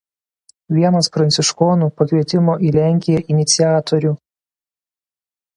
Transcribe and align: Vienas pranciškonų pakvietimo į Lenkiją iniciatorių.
Vienas 0.77 1.09
pranciškonų 1.17 1.91
pakvietimo 2.01 2.57
į 2.69 2.71
Lenkiją 2.79 3.23
iniciatorių. 3.35 4.15